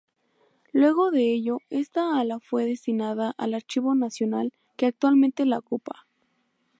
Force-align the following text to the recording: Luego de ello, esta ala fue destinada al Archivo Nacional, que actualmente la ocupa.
Luego 0.73 1.11
de 1.11 1.31
ello, 1.31 1.59
esta 1.69 2.19
ala 2.19 2.39
fue 2.39 2.65
destinada 2.65 3.35
al 3.37 3.53
Archivo 3.53 3.93
Nacional, 3.93 4.51
que 4.75 4.87
actualmente 4.87 5.45
la 5.45 5.59
ocupa. 5.59 6.07